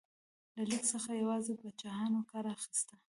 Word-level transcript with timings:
له 0.55 0.63
لیک 0.69 0.83
څخه 0.93 1.09
یوازې 1.21 1.53
پاچاهانو 1.61 2.27
کار 2.31 2.45
اخیسته. 2.55 2.95